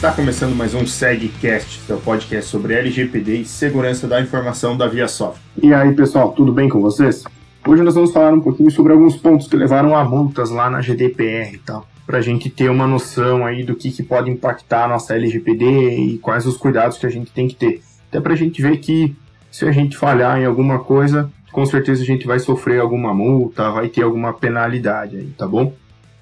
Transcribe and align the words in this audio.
Está 0.00 0.12
começando 0.12 0.56
mais 0.56 0.72
um 0.72 0.86
SegCast, 0.86 1.80
seu 1.80 1.98
podcast 1.98 2.50
sobre 2.50 2.72
LGPD 2.72 3.40
e 3.40 3.44
segurança 3.44 4.08
da 4.08 4.18
informação 4.18 4.74
da 4.74 4.86
ViaSoft. 4.86 5.38
E 5.62 5.74
aí, 5.74 5.94
pessoal, 5.94 6.32
tudo 6.32 6.54
bem 6.54 6.70
com 6.70 6.80
vocês? 6.80 7.22
Hoje 7.68 7.82
nós 7.82 7.94
vamos 7.94 8.10
falar 8.10 8.32
um 8.32 8.40
pouquinho 8.40 8.70
sobre 8.70 8.94
alguns 8.94 9.14
pontos 9.18 9.46
que 9.46 9.54
levaram 9.54 9.94
a 9.94 10.02
multas 10.02 10.48
lá 10.48 10.70
na 10.70 10.80
GDPR 10.80 11.54
e 11.54 11.58
tal, 11.58 11.86
para 12.06 12.16
a 12.16 12.22
gente 12.22 12.48
ter 12.48 12.70
uma 12.70 12.86
noção 12.86 13.44
aí 13.44 13.62
do 13.62 13.76
que, 13.76 13.90
que 13.90 14.02
pode 14.02 14.30
impactar 14.30 14.86
a 14.86 14.88
nossa 14.88 15.14
LGPD 15.14 15.66
e 15.98 16.18
quais 16.18 16.46
os 16.46 16.56
cuidados 16.56 16.96
que 16.96 17.04
a 17.04 17.10
gente 17.10 17.30
tem 17.30 17.46
que 17.46 17.56
ter. 17.56 17.82
Até 18.08 18.22
para 18.22 18.32
a 18.32 18.36
gente 18.36 18.62
ver 18.62 18.78
que 18.78 19.14
se 19.50 19.66
a 19.66 19.70
gente 19.70 19.98
falhar 19.98 20.40
em 20.40 20.46
alguma 20.46 20.78
coisa, 20.78 21.30
com 21.52 21.66
certeza 21.66 22.02
a 22.02 22.06
gente 22.06 22.26
vai 22.26 22.38
sofrer 22.38 22.80
alguma 22.80 23.12
multa, 23.12 23.70
vai 23.70 23.88
ter 23.88 24.00
alguma 24.00 24.32
penalidade 24.32 25.18
aí, 25.18 25.26
tá 25.36 25.46
bom? 25.46 25.74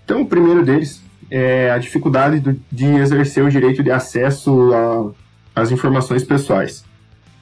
Então, 0.04 0.22
o 0.22 0.26
primeiro 0.26 0.64
deles 0.64 1.00
é 1.30 1.70
a 1.70 1.78
dificuldade 1.78 2.40
do, 2.40 2.60
de 2.70 2.86
exercer 2.86 3.44
o 3.44 3.50
direito 3.50 3.82
de 3.82 3.90
acesso 3.90 4.70
às 5.54 5.70
informações 5.70 6.24
pessoais. 6.24 6.84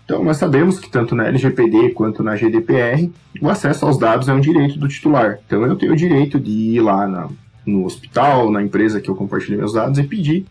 Então, 0.04 0.22
nós 0.22 0.36
sabemos 0.36 0.78
que 0.78 0.88
tanto 0.88 1.16
na 1.16 1.26
LGPD 1.26 1.90
quanto 1.90 2.22
na 2.22 2.36
GDPR, 2.36 3.10
o 3.40 3.48
acesso 3.48 3.84
aos 3.84 3.98
dados 3.98 4.28
é 4.28 4.32
um 4.32 4.40
direito 4.40 4.78
do 4.78 4.86
titular. 4.86 5.40
Então, 5.44 5.66
eu 5.66 5.74
tenho 5.74 5.92
o 5.92 5.96
direito 5.96 6.38
de 6.38 6.50
ir 6.50 6.80
lá 6.80 7.08
na, 7.08 7.28
no 7.66 7.84
hospital, 7.84 8.50
na 8.50 8.62
empresa 8.62 9.00
que 9.00 9.08
eu 9.08 9.16
compartilhei 9.16 9.58
meus 9.58 9.72
dados 9.72 9.98
e 9.98 10.04
pedir 10.04 10.46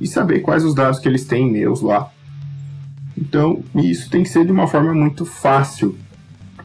e 0.00 0.06
saber 0.06 0.40
quais 0.40 0.64
os 0.64 0.74
dados 0.74 0.98
que 0.98 1.08
eles 1.08 1.24
têm 1.24 1.50
meus 1.50 1.80
lá. 1.80 2.10
Então, 3.16 3.62
isso 3.76 4.10
tem 4.10 4.24
que 4.24 4.28
ser 4.28 4.44
de 4.44 4.50
uma 4.50 4.66
forma 4.66 4.92
muito 4.92 5.24
fácil. 5.24 5.96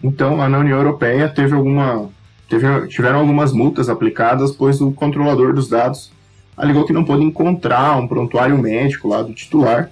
Então, 0.03 0.35
lá 0.35 0.49
na 0.49 0.59
União 0.59 0.77
Europeia 0.77 1.29
teve 1.29 1.53
alguma 1.53 2.09
teve, 2.53 2.87
tiveram 2.87 3.19
algumas 3.19 3.51
multas 3.51 3.89
aplicadas, 3.89 4.51
pois 4.51 4.79
o 4.79 4.91
controlador 4.91 5.53
dos 5.53 5.67
dados 5.67 6.11
alegou 6.55 6.85
que 6.85 6.93
não 6.93 7.03
pôde 7.03 7.23
encontrar 7.23 7.97
um 7.97 8.07
prontuário 8.07 8.57
médico 8.57 9.07
lá 9.07 9.23
do 9.23 9.33
titular. 9.33 9.89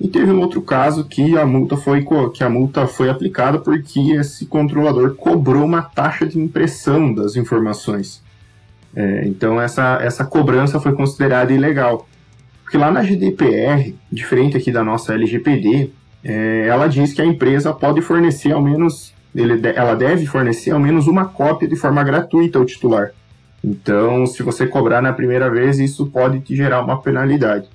E 0.00 0.08
teve 0.08 0.32
um 0.32 0.40
outro 0.40 0.62
caso 0.62 1.04
que 1.04 1.36
a 1.36 1.44
multa 1.44 1.76
foi, 1.76 2.06
que 2.32 2.42
a 2.42 2.48
multa 2.48 2.86
foi 2.86 3.10
aplicada 3.10 3.58
porque 3.58 4.12
esse 4.12 4.46
controlador 4.46 5.14
cobrou 5.14 5.62
uma 5.62 5.82
taxa 5.82 6.26
de 6.26 6.38
impressão 6.38 7.12
das 7.12 7.36
informações. 7.36 8.22
É, 8.96 9.26
então 9.26 9.60
essa, 9.60 9.98
essa 10.00 10.24
cobrança 10.24 10.80
foi 10.80 10.94
considerada 10.94 11.52
ilegal. 11.52 12.08
Porque 12.62 12.78
lá 12.78 12.90
na 12.90 13.02
GDPR, 13.02 13.94
diferente 14.10 14.56
aqui 14.56 14.72
da 14.72 14.82
nossa 14.82 15.12
LGPD, 15.12 15.90
é, 16.24 16.66
ela 16.66 16.86
diz 16.86 17.12
que 17.12 17.20
a 17.20 17.26
empresa 17.26 17.74
pode 17.74 18.00
fornecer 18.00 18.52
ao 18.52 18.62
menos 18.62 19.12
ele, 19.34 19.60
ela 19.74 19.94
deve 19.94 20.26
fornecer 20.26 20.70
ao 20.70 20.80
menos 20.80 21.06
uma 21.06 21.26
cópia 21.26 21.68
de 21.68 21.76
forma 21.76 22.02
gratuita 22.02 22.58
ao 22.58 22.64
titular. 22.64 23.12
Então, 23.62 24.26
se 24.26 24.42
você 24.42 24.66
cobrar 24.66 25.02
na 25.02 25.12
primeira 25.12 25.50
vez, 25.50 25.78
isso 25.78 26.06
pode 26.06 26.40
te 26.40 26.56
gerar 26.56 26.82
uma 26.82 27.00
penalidade. 27.00 27.68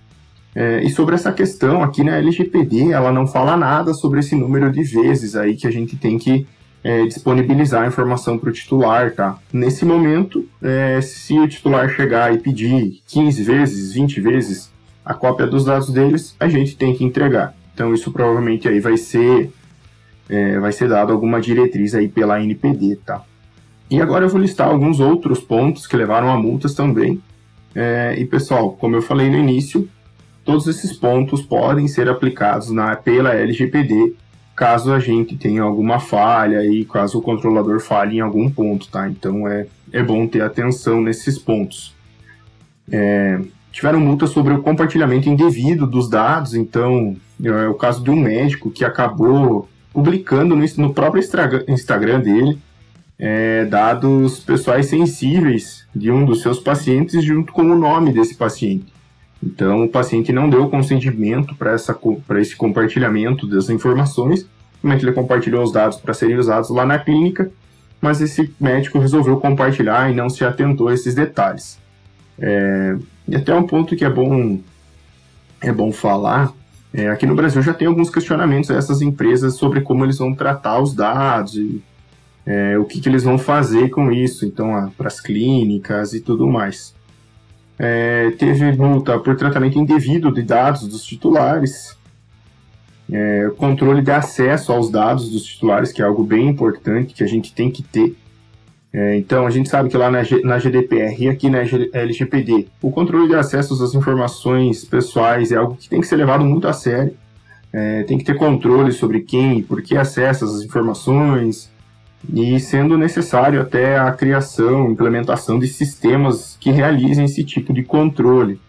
É, 0.56 0.82
e 0.84 0.90
sobre 0.90 1.16
essa 1.16 1.32
questão, 1.32 1.84
aqui 1.84 2.04
na 2.04 2.18
LGPD, 2.18 2.92
ela 2.92 3.12
não 3.12 3.28
fala 3.28 3.58
nada 3.58 3.94
sobre 3.94 4.22
esse 4.22 4.36
número 4.36 4.72
de 4.72 4.84
vezes 4.84 5.36
aí 5.36 5.56
que 5.56 5.68
a 5.68 5.72
gente 5.72 5.98
tem 5.98 6.18
que 6.18 6.48
é, 6.82 7.06
disponibilizar 7.06 7.84
a 7.84 7.88
informação 7.88 8.38
para 8.38 8.50
o 8.50 8.54
titular, 8.54 9.12
tá? 9.12 9.38
Nesse 9.52 9.84
momento, 9.84 10.48
é, 10.62 11.02
se 11.02 11.38
o 11.38 11.48
titular 11.48 11.90
chegar 11.90 12.34
e 12.34 12.38
pedir 12.38 13.02
15 13.08 13.44
vezes, 13.44 13.94
20 13.94 14.22
vezes 14.22 14.72
a 15.04 15.14
cópia 15.14 15.46
dos 15.46 15.66
dados 15.66 15.92
deles, 15.92 16.36
a 16.40 16.48
gente 16.48 16.78
tem 16.78 16.96
que 16.96 17.04
entregar. 17.04 17.54
Então, 17.74 17.94
isso 17.94 18.12
provavelmente 18.12 18.68
aí 18.68 18.80
vai 18.80 18.98
ser 18.98 19.52
é, 20.30 20.60
vai 20.60 20.72
ser 20.72 20.90
dado 20.90 21.12
alguma 21.12 21.40
diretriz 21.40 21.94
aí 21.94 22.08
pela 22.08 22.42
NPD, 22.42 22.98
tá? 23.06 23.24
E 23.90 24.02
agora 24.02 24.26
eu 24.26 24.30
vou 24.30 24.42
listar 24.42 24.68
alguns 24.68 25.00
outros 25.00 25.40
pontos 25.40 25.86
que 25.86 25.96
levaram 25.96 26.32
a 26.32 26.38
multas 26.38 26.74
também. 26.74 27.22
É, 27.74 28.16
e 28.18 28.26
pessoal, 28.26 28.72
como 28.72 28.96
eu 28.96 29.02
falei 29.02 29.30
no 29.30 29.38
início, 29.38 29.88
todos 30.44 30.68
esses 30.68 30.94
pontos 30.94 31.42
podem 31.42 31.88
ser 31.88 32.10
aplicados 32.10 32.72
na, 32.72 32.96
pela 32.96 33.34
LGPD 33.34 34.16
caso 34.56 34.94
a 34.94 35.00
gente 35.00 35.36
tenha 35.36 35.62
alguma 35.62 36.00
falha 36.00 36.66
e 36.66 36.86
caso 36.86 37.20
o 37.20 37.22
controlador 37.22 37.80
falhe 37.82 38.18
em 38.18 38.22
algum 38.22 38.50
ponto, 38.50 38.88
tá? 38.88 39.10
Então 39.10 39.48
é, 39.48 39.68
é 39.92 40.02
bom 40.02 40.26
ter 40.26 40.42
atenção 40.42 41.02
nesses 41.02 41.38
pontos. 41.38 41.94
É, 42.90 43.42
tiveram 43.72 44.00
multas 44.00 44.30
sobre 44.30 44.54
o 44.54 44.62
compartilhamento 44.62 45.28
indevido 45.28 45.86
dos 45.86 46.10
dados, 46.10 46.54
então 46.56 47.18
é 47.44 47.68
o 47.68 47.74
caso 47.74 48.02
de 48.02 48.10
um 48.10 48.16
médico 48.16 48.72
que 48.72 48.86
acabou 48.86 49.68
publicando 49.96 50.58
no, 50.58 50.66
no 50.78 50.94
próprio 50.94 51.24
Instagram 51.70 52.20
dele 52.20 52.60
é, 53.18 53.64
dados 53.64 54.42
pessoais 54.42 54.88
sensíveis 54.88 55.88
de 55.96 56.12
um 56.12 56.26
dos 56.26 56.42
seus 56.42 56.60
pacientes 56.60 57.24
junto 57.24 57.54
com 57.54 57.62
o 57.62 57.78
nome 57.78 58.12
desse 58.12 58.36
paciente. 58.36 58.94
Então, 59.42 59.86
o 59.86 59.90
paciente 59.90 60.34
não 60.34 60.50
deu 60.50 60.70
consentimento 60.70 61.56
para 61.56 62.42
esse 62.42 62.56
compartilhamento 62.58 63.48
das 63.48 63.70
informações, 63.70 64.46
ele 64.84 65.14
compartilhou 65.14 65.64
os 65.64 65.72
dados 65.72 65.98
para 65.98 66.14
serem 66.14 66.38
usados 66.38 66.70
lá 66.70 66.86
na 66.86 67.00
clínica, 67.00 67.50
mas 68.02 68.20
esse 68.20 68.54
médico 68.60 69.00
resolveu 69.00 69.38
compartilhar 69.40 70.12
e 70.12 70.14
não 70.14 70.30
se 70.30 70.44
atentou 70.44 70.90
a 70.90 70.94
esses 70.94 71.16
detalhes. 71.16 71.80
É, 72.38 72.98
e 73.30 73.36
até 73.36 73.56
um 73.56 73.64
ponto 73.64 73.96
que 73.96 74.04
é 74.04 74.10
bom, 74.10 74.60
é 75.62 75.72
bom 75.72 75.92
falar 75.94 76.54
é, 76.98 77.10
aqui 77.10 77.26
no 77.26 77.36
Brasil 77.36 77.62
já 77.62 77.74
tem 77.74 77.88
alguns 77.88 78.10
questionamentos 78.10 78.72
a 78.72 78.76
essas 78.76 79.02
empresas 79.02 79.56
sobre 79.56 79.82
como 79.82 80.06
eles 80.06 80.18
vão 80.18 80.34
tratar 80.34 80.80
os 80.80 80.94
dados 80.94 81.56
e 81.56 81.84
é, 82.46 82.78
o 82.78 82.86
que, 82.86 83.02
que, 83.02 83.10
eles 83.10 83.24
vão 83.24 83.38
fazer 83.38 83.90
com 83.90 84.12
isso, 84.12 84.46
então, 84.46 84.90
para 84.98 85.08
as 85.08 85.20
clínicas 85.20 86.14
e 86.14 86.22
tudo 86.22 86.48
mais. 86.48 86.96
É, 87.78 88.32
teve 88.38 88.72
multa 88.74 89.20
por 89.20 89.36
tratamento 89.36 89.78
indevido 89.78 90.32
de 90.32 90.42
dados 90.42 90.88
dos 90.88 91.04
titulares, 91.04 91.98
é, 93.12 93.52
controle 93.58 94.02
de 94.02 94.12
acesso 94.12 94.72
aos 94.72 94.90
dados 94.90 95.30
dos 95.30 95.44
titulares, 95.44 95.92
que 95.92 96.02
é 96.02 96.06
algo 96.06 96.24
bem 96.24 96.48
importante 96.48 97.14
que 97.14 97.24
a 97.24 97.28
gente 97.28 97.54
tem 97.54 97.70
que 97.70 97.84
ter 97.84 98.16
é, 98.98 99.18
então, 99.18 99.46
a 99.46 99.50
gente 99.50 99.68
sabe 99.68 99.90
que 99.90 99.98
lá 99.98 100.10
na, 100.10 100.24
G, 100.24 100.42
na 100.42 100.58
GDPR 100.58 101.22
e 101.22 101.28
aqui 101.28 101.50
na 101.50 101.58
LGPD, 101.92 102.68
o 102.82 102.90
controle 102.90 103.28
de 103.28 103.36
acessos 103.36 103.82
às 103.82 103.94
informações 103.94 104.86
pessoais 104.86 105.52
é 105.52 105.58
algo 105.58 105.76
que 105.76 105.90
tem 105.90 106.00
que 106.00 106.08
ser 106.08 106.16
levado 106.16 106.46
muito 106.46 106.66
a 106.66 106.72
sério. 106.72 107.14
É, 107.74 108.04
tem 108.04 108.18
que 108.18 108.24
ter 108.24 108.36
controle 108.36 108.94
sobre 108.94 109.20
quem 109.20 109.58
e 109.58 109.64
por 109.64 109.82
que 109.82 109.98
acessa 109.98 110.46
as 110.46 110.62
informações, 110.62 111.70
e 112.34 112.58
sendo 112.58 112.98
necessário 112.98 113.60
até 113.60 113.98
a 113.98 114.14
criação, 114.14 114.90
implementação 114.90 115.60
de 115.60 115.68
sistemas 115.68 116.56
que 116.58 116.72
realizem 116.72 117.26
esse 117.26 117.44
tipo 117.44 117.74
de 117.74 117.84
controle. 117.84 118.62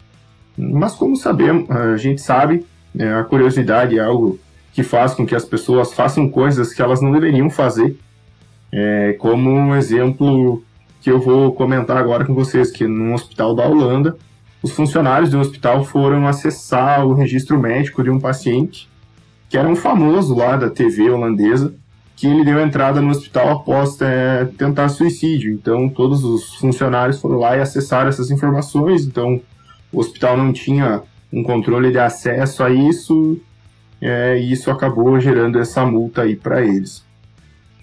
Mas 0.58 0.94
como 0.94 1.14
sabemos, 1.14 1.70
a 1.70 1.97
gente 1.97 2.20
sabe, 2.20 2.66
é, 2.98 3.12
a 3.12 3.22
curiosidade 3.22 3.97
é 3.97 4.03
algo 4.03 4.41
que 4.72 4.82
faz 4.82 5.14
com 5.14 5.25
que 5.25 5.37
as 5.37 5.44
pessoas 5.44 5.93
façam 5.93 6.28
coisas 6.28 6.75
que 6.75 6.82
elas 6.82 7.00
não 7.00 7.12
deveriam 7.12 7.48
fazer 7.48 7.97
é, 8.76 9.14
como 9.14 9.50
um 9.50 9.75
exemplo 9.75 10.62
que 11.00 11.10
eu 11.10 11.19
vou 11.19 11.53
comentar 11.53 11.97
agora 11.97 12.26
com 12.26 12.34
vocês, 12.34 12.70
que 12.70 12.87
num 12.87 13.14
hospital 13.14 13.54
da 13.54 13.66
Holanda, 13.66 14.14
os 14.62 14.72
funcionários 14.72 15.31
do 15.31 15.41
hospital 15.41 15.82
foram 15.82 16.26
acessar 16.26 17.06
o 17.06 17.14
registro 17.14 17.59
médico 17.59 18.04
de 18.04 18.10
um 18.10 18.20
paciente 18.20 18.87
que 19.48 19.56
era 19.56 19.66
um 19.69 19.76
famoso 19.76 20.34
lá 20.34 20.56
da 20.56 20.69
TV 20.69 21.09
holandesa, 21.09 21.72
que 22.16 22.26
ele 22.26 22.44
deu 22.44 22.60
entrada 22.60 23.00
no 23.00 23.10
hospital 23.10 23.50
após 23.50 23.98
é, 24.00 24.44
tentar 24.59 24.88
suicídio. 24.88 25.53
Então, 25.53 25.88
todos 25.88 26.25
os 26.25 26.56
funcionários 26.56 27.20
foram 27.20 27.38
lá 27.38 27.56
e 27.56 27.60
acessaram 27.60 28.08
essas 28.08 28.31
informações. 28.31 29.06
Então, 29.06 29.41
o 29.93 30.00
hospital 30.00 30.37
não 30.37 30.53
tinha 30.53 31.03
um 31.32 31.43
controle 31.43 31.93
de 31.93 31.98
acesso 31.98 32.62
a 32.62 32.70
isso, 32.70 33.38
é, 34.03 34.38
e 34.38 34.53
isso 34.53 34.70
acabou 34.70 35.19
gerando 35.20 35.58
essa 35.58 35.87
multa 35.87 36.22
aí 36.22 36.34
para 36.34 36.60
eles. 36.62 37.06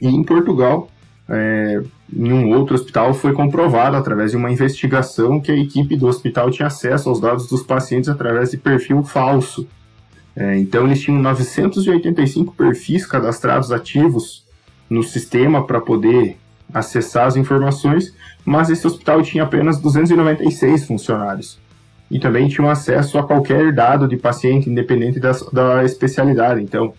E 0.04 0.08
em 0.10 0.22
Portugal, 0.22 0.90
é, 1.30 1.82
em 2.14 2.34
um 2.34 2.50
outro 2.50 2.76
hospital, 2.76 3.14
foi 3.14 3.32
comprovado 3.32 3.96
através 3.96 4.32
de 4.32 4.38
uma 4.38 4.52
investigação 4.52 5.40
que 5.40 5.50
a 5.50 5.56
equipe 5.56 5.96
do 5.96 6.08
hospital 6.08 6.52
tinha 6.52 6.68
acesso 6.68 7.08
aos 7.08 7.22
dados 7.22 7.48
dos 7.48 7.64
pacientes 7.64 8.10
através 8.10 8.52
de 8.52 8.58
perfil 8.58 9.02
falso. 9.02 9.66
É, 10.36 10.58
então, 10.58 10.86
eles 10.86 11.00
tinham 11.00 11.22
985 11.22 12.54
perfis 12.54 13.06
cadastrados 13.06 13.72
ativos 13.72 14.44
no 14.90 15.02
sistema 15.02 15.66
para 15.66 15.80
poder 15.80 16.36
acessar 16.74 17.28
as 17.28 17.38
informações, 17.38 18.14
mas 18.44 18.70
esse 18.70 18.86
hospital 18.86 19.22
tinha 19.24 19.46
apenas 19.46 19.80
296 19.80 20.84
funcionários. 20.84 21.58
E 22.12 22.20
também 22.20 22.50
tinham 22.50 22.70
acesso 22.70 23.18
a 23.18 23.24
qualquer 23.24 23.72
dado 23.72 24.06
de 24.06 24.18
paciente, 24.18 24.70
independente 24.70 25.18
da, 25.18 25.32
da 25.54 25.86
especialidade. 25.86 26.62
Então, 26.62 26.94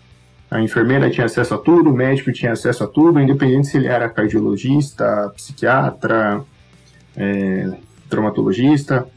a 0.49 0.61
enfermeira 0.61 1.09
tinha 1.09 1.25
acesso 1.25 1.53
a 1.55 1.57
tudo, 1.57 1.89
o 1.89 1.95
médico 1.95 2.31
tinha 2.31 2.51
acesso 2.51 2.83
a 2.83 2.87
tudo, 2.87 3.19
independente 3.19 3.67
se 3.67 3.77
ele 3.77 3.87
era 3.87 4.09
cardiologista, 4.09 5.31
psiquiatra, 5.35 6.43
é, 7.15 7.71
traumatologista. 8.09 9.07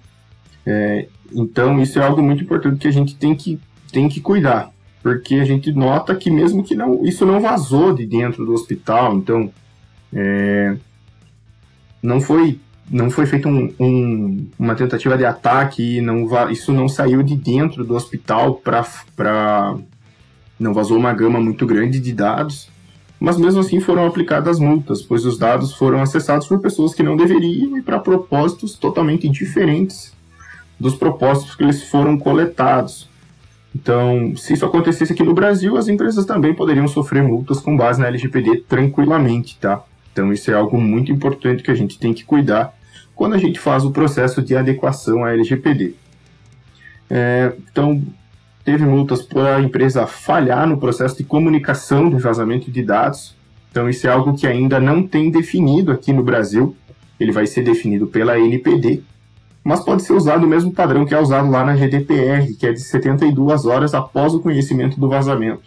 É, 0.66 1.06
então, 1.32 1.80
isso 1.80 1.98
é 1.98 2.04
algo 2.04 2.22
muito 2.22 2.42
importante 2.42 2.78
que 2.78 2.88
a 2.88 2.92
gente 2.92 3.16
tem 3.16 3.34
que, 3.34 3.60
tem 3.92 4.08
que 4.08 4.20
cuidar, 4.20 4.70
porque 5.02 5.36
a 5.36 5.44
gente 5.44 5.72
nota 5.72 6.14
que 6.14 6.30
mesmo 6.30 6.64
que 6.64 6.74
não, 6.74 7.04
isso 7.04 7.26
não 7.26 7.40
vazou 7.40 7.94
de 7.94 8.06
dentro 8.06 8.44
do 8.44 8.52
hospital, 8.52 9.14
então 9.14 9.50
é, 10.12 10.76
não 12.02 12.20
foi 12.20 12.58
não 12.90 13.10
foi 13.10 13.26
feita 13.26 13.48
um, 13.48 13.72
um, 13.78 14.46
uma 14.58 14.74
tentativa 14.74 15.16
de 15.16 15.24
ataque, 15.24 16.00
não 16.00 16.26
isso 16.50 16.72
não 16.72 16.88
saiu 16.88 17.22
de 17.22 17.36
dentro 17.36 17.84
do 17.84 17.94
hospital 17.94 18.54
para. 18.54 19.76
Não 20.58 20.74
vazou 20.74 20.98
uma 20.98 21.12
gama 21.12 21.40
muito 21.40 21.66
grande 21.66 22.00
de 22.00 22.12
dados, 22.12 22.68
mas 23.20 23.36
mesmo 23.36 23.60
assim 23.60 23.80
foram 23.80 24.06
aplicadas 24.06 24.58
multas, 24.58 25.02
pois 25.02 25.24
os 25.24 25.38
dados 25.38 25.74
foram 25.74 26.00
acessados 26.00 26.46
por 26.46 26.60
pessoas 26.60 26.94
que 26.94 27.02
não 27.02 27.16
deveriam 27.16 27.76
e 27.76 27.82
para 27.82 27.98
propósitos 27.98 28.74
totalmente 28.74 29.28
diferentes 29.28 30.12
dos 30.78 30.94
propósitos 30.94 31.54
que 31.54 31.64
eles 31.64 31.82
foram 31.84 32.16
coletados. 32.16 33.08
Então, 33.74 34.34
se 34.36 34.54
isso 34.54 34.64
acontecesse 34.64 35.12
aqui 35.12 35.22
no 35.22 35.34
Brasil, 35.34 35.76
as 35.76 35.88
empresas 35.88 36.24
também 36.24 36.54
poderiam 36.54 36.88
sofrer 36.88 37.22
multas 37.22 37.60
com 37.60 37.76
base 37.76 38.00
na 38.00 38.06
LGPD 38.06 38.64
tranquilamente, 38.68 39.58
tá? 39.58 39.82
Então, 40.12 40.32
isso 40.32 40.50
é 40.50 40.54
algo 40.54 40.80
muito 40.80 41.12
importante 41.12 41.62
que 41.62 41.70
a 41.70 41.74
gente 41.74 41.98
tem 41.98 42.14
que 42.14 42.24
cuidar 42.24 42.74
quando 43.14 43.34
a 43.34 43.38
gente 43.38 43.58
faz 43.58 43.84
o 43.84 43.90
processo 43.90 44.40
de 44.40 44.56
adequação 44.56 45.24
à 45.24 45.32
LGPD. 45.32 45.94
É, 47.10 47.52
então, 47.70 48.02
teve 48.68 48.84
multas 48.84 49.22
por 49.22 49.46
a 49.46 49.62
empresa 49.62 50.06
falhar 50.06 50.68
no 50.68 50.76
processo 50.76 51.16
de 51.16 51.24
comunicação 51.24 52.10
do 52.10 52.18
vazamento 52.18 52.70
de 52.70 52.82
dados. 52.82 53.34
Então, 53.70 53.88
isso 53.88 54.06
é 54.06 54.10
algo 54.10 54.36
que 54.36 54.46
ainda 54.46 54.78
não 54.78 55.02
tem 55.02 55.30
definido 55.30 55.90
aqui 55.90 56.12
no 56.12 56.22
Brasil. 56.22 56.76
Ele 57.18 57.32
vai 57.32 57.46
ser 57.46 57.62
definido 57.62 58.06
pela 58.06 58.38
NPD, 58.38 59.02
mas 59.64 59.80
pode 59.80 60.02
ser 60.02 60.12
usado 60.12 60.44
o 60.44 60.46
mesmo 60.46 60.70
padrão 60.70 61.06
que 61.06 61.14
é 61.14 61.18
usado 61.18 61.50
lá 61.50 61.64
na 61.64 61.74
GDPR, 61.76 62.52
que 62.60 62.66
é 62.66 62.72
de 62.72 62.80
72 62.80 63.64
horas 63.64 63.94
após 63.94 64.34
o 64.34 64.40
conhecimento 64.40 65.00
do 65.00 65.08
vazamento. 65.08 65.62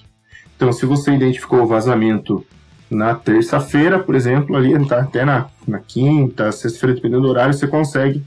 Então, 0.55 0.71
se 0.71 0.85
você 0.85 1.11
identificou 1.11 1.63
o 1.63 1.67
vazamento 1.67 2.45
na 2.87 3.15
terça-feira, 3.15 3.97
por 3.97 4.13
exemplo, 4.13 4.55
ali 4.55 4.77
tá 4.85 4.99
até 4.99 5.25
na, 5.25 5.47
na 5.67 5.79
quinta, 5.79 6.51
sexta-feira, 6.51 6.93
dependendo 6.93 7.23
do 7.23 7.29
horário, 7.29 7.51
você 7.51 7.65
consegue, 7.65 8.23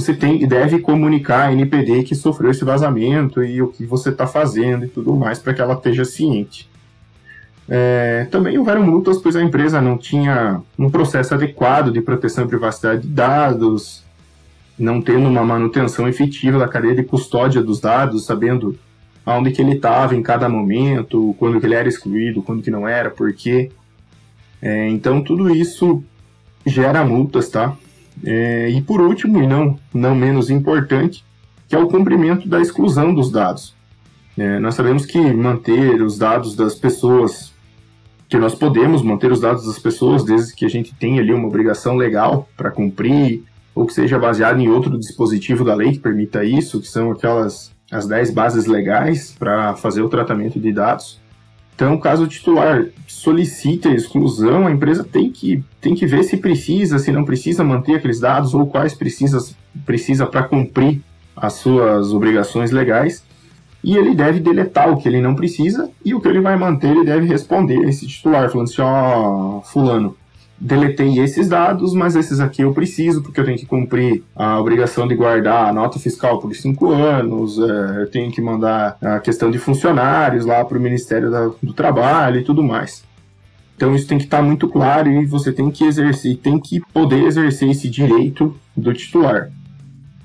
você 0.00 0.14
tem 0.14 0.42
e 0.42 0.46
deve 0.46 0.78
comunicar 0.78 1.48
a 1.48 1.52
NPD 1.52 2.02
que 2.04 2.14
sofreu 2.14 2.50
esse 2.50 2.64
vazamento 2.64 3.44
e 3.44 3.60
o 3.60 3.68
que 3.68 3.84
você 3.84 4.08
está 4.08 4.26
fazendo 4.26 4.84
e 4.84 4.88
tudo 4.88 5.14
mais 5.14 5.38
para 5.38 5.54
que 5.54 5.60
ela 5.60 5.74
esteja 5.74 6.04
ciente. 6.04 6.68
É, 7.68 8.26
também 8.32 8.58
houveram 8.58 8.82
multas, 8.82 9.18
pois 9.18 9.36
a 9.36 9.42
empresa 9.42 9.80
não 9.80 9.96
tinha 9.96 10.60
um 10.76 10.90
processo 10.90 11.34
adequado 11.34 11.92
de 11.92 12.00
proteção 12.00 12.44
e 12.44 12.48
privacidade 12.48 13.02
de 13.02 13.08
dados, 13.08 14.02
não 14.76 15.00
tendo 15.00 15.28
uma 15.28 15.44
manutenção 15.44 16.08
efetiva 16.08 16.58
da 16.58 16.66
cadeia 16.66 16.96
de 16.96 17.04
custódia 17.04 17.62
dos 17.62 17.78
dados, 17.78 18.26
sabendo 18.26 18.76
aonde 19.24 19.52
que 19.52 19.62
ele 19.62 19.74
estava 19.76 20.16
em 20.16 20.22
cada 20.22 20.48
momento, 20.48 21.34
quando 21.38 21.60
que 21.60 21.66
ele 21.66 21.74
era 21.74 21.88
excluído, 21.88 22.42
quando 22.42 22.62
que 22.62 22.70
não 22.70 22.88
era, 22.88 23.10
por 23.10 23.32
quê. 23.32 23.70
É, 24.60 24.88
então 24.88 25.22
tudo 25.22 25.54
isso 25.54 26.02
gera 26.66 27.04
multas, 27.04 27.48
tá? 27.50 27.76
É, 28.24 28.68
e 28.68 28.82
por 28.82 29.00
último, 29.00 29.42
e 29.42 29.46
não, 29.46 29.78
não 29.92 30.14
menos 30.14 30.50
importante, 30.50 31.24
que 31.68 31.74
é 31.74 31.78
o 31.78 31.88
cumprimento 31.88 32.48
da 32.48 32.60
exclusão 32.60 33.14
dos 33.14 33.30
dados. 33.30 33.74
É, 34.36 34.58
nós 34.58 34.74
sabemos 34.74 35.06
que 35.06 35.18
manter 35.32 36.02
os 36.02 36.18
dados 36.18 36.54
das 36.54 36.74
pessoas, 36.74 37.52
que 38.28 38.38
nós 38.38 38.54
podemos 38.54 39.02
manter 39.02 39.30
os 39.30 39.40
dados 39.40 39.66
das 39.66 39.78
pessoas 39.78 40.24
desde 40.24 40.54
que 40.54 40.64
a 40.64 40.70
gente 40.70 40.94
tenha 40.94 41.20
ali 41.20 41.32
uma 41.32 41.48
obrigação 41.48 41.96
legal 41.96 42.48
para 42.56 42.70
cumprir, 42.70 43.42
ou 43.74 43.86
que 43.86 43.94
seja 43.94 44.18
baseado 44.18 44.60
em 44.60 44.68
outro 44.68 44.98
dispositivo 44.98 45.64
da 45.64 45.74
lei 45.74 45.92
que 45.92 45.98
permita 45.98 46.44
isso, 46.44 46.80
que 46.80 46.88
são 46.88 47.12
aquelas 47.12 47.72
as 47.90 48.06
10 48.06 48.30
bases 48.30 48.66
legais 48.66 49.34
para 49.36 49.74
fazer 49.74 50.02
o 50.02 50.08
tratamento 50.08 50.60
de 50.60 50.72
dados. 50.72 51.20
Então, 51.74 51.98
caso 51.98 52.24
o 52.24 52.28
titular 52.28 52.86
solicite 53.06 53.88
a 53.88 53.94
exclusão, 53.94 54.66
a 54.66 54.70
empresa 54.70 55.02
tem 55.02 55.30
que, 55.30 55.64
tem 55.80 55.94
que 55.94 56.06
ver 56.06 56.22
se 56.24 56.36
precisa, 56.36 56.98
se 56.98 57.10
não 57.10 57.24
precisa 57.24 57.64
manter 57.64 57.96
aqueles 57.96 58.20
dados 58.20 58.54
ou 58.54 58.66
quais 58.66 58.94
precisa 58.94 59.38
precisa 59.86 60.26
para 60.26 60.42
cumprir 60.42 61.00
as 61.34 61.54
suas 61.54 62.12
obrigações 62.12 62.70
legais. 62.70 63.24
E 63.82 63.96
ele 63.96 64.14
deve 64.14 64.40
deletar 64.40 64.90
o 64.90 64.98
que 64.98 65.08
ele 65.08 65.22
não 65.22 65.34
precisa 65.34 65.90
e 66.04 66.14
o 66.14 66.20
que 66.20 66.28
ele 66.28 66.40
vai 66.40 66.54
manter, 66.54 66.90
ele 66.90 67.04
deve 67.04 67.26
responder 67.26 67.78
esse 67.88 68.06
titular, 68.06 68.50
falando 68.50 68.68
assim: 68.68 68.82
ó, 68.82 69.58
oh, 69.58 69.62
Fulano, 69.62 70.16
deletei 70.60 71.18
esses 71.18 71.48
dados, 71.48 71.94
mas 71.94 72.14
esses 72.14 72.38
aqui 72.38 72.62
eu 72.62 72.74
preciso, 72.74 73.22
porque 73.22 73.40
eu 73.40 73.44
tenho 73.44 73.56
que 73.56 73.64
cumprir 73.64 74.22
a 74.36 74.60
obrigação 74.60 75.08
de 75.08 75.14
guardar 75.14 75.68
a 75.68 75.72
nota 75.72 75.98
fiscal 75.98 76.38
por 76.38 76.54
cinco 76.54 76.90
anos, 76.90 77.58
é, 77.58 78.02
eu 78.02 78.10
tenho 78.10 78.30
que 78.30 78.42
mandar 78.42 78.98
a 79.00 79.18
questão 79.20 79.50
de 79.50 79.58
funcionários 79.58 80.44
lá 80.44 80.62
para 80.64 80.76
o 80.76 80.80
Ministério 80.80 81.30
do 81.62 81.72
Trabalho 81.72 82.40
e 82.40 82.44
tudo 82.44 82.62
mais. 82.62 83.02
Então 83.74 83.94
isso 83.94 84.06
tem 84.06 84.18
que 84.18 84.24
estar 84.24 84.42
muito 84.42 84.68
claro 84.68 85.10
e 85.10 85.24
você 85.24 85.50
tem 85.50 85.70
que 85.70 85.84
exercer, 85.84 86.36
tem 86.36 86.60
que 86.60 86.80
poder 86.92 87.24
exercer 87.24 87.70
esse 87.70 87.88
direito 87.88 88.54
do 88.76 88.92
titular. 88.92 89.50